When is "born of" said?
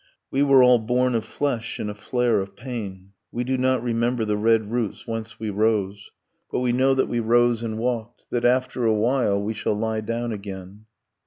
0.79-1.23